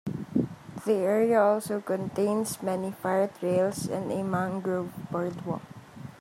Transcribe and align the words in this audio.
The 0.83 0.93
area 0.93 1.39
also 1.39 1.79
contains 1.79 2.63
many 2.63 2.89
fire 2.91 3.27
trails 3.39 3.85
and 3.85 4.11
a 4.11 4.23
mangrove 4.23 4.91
boardwalk. 5.11 5.61